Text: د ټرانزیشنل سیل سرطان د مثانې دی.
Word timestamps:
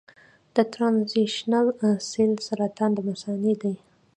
د 0.55 0.57
ټرانزیشنل 0.73 1.67
سیل 2.09 2.31
سرطان 2.47 2.89
د 2.95 2.99
مثانې 3.09 3.53
دی. 3.61 3.75